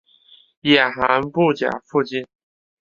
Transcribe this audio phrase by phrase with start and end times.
[0.63, 2.25] 野寒布岬附近。